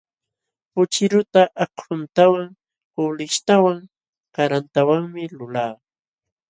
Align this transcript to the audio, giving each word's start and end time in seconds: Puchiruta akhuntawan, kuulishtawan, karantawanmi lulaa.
Puchiruta 0.73 1.41
akhuntawan, 1.65 2.49
kuulishtawan, 2.95 3.79
karantawanmi 4.35 5.23
lulaa. 5.37 5.73